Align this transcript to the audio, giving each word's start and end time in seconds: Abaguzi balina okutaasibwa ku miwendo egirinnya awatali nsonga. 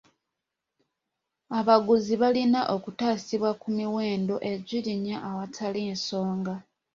Abaguzi 1.59 2.13
balina 2.21 2.59
okutaasibwa 2.75 3.51
ku 3.61 3.67
miwendo 3.77 4.35
egirinnya 4.53 5.17
awatali 5.29 5.81
nsonga. 5.93 6.55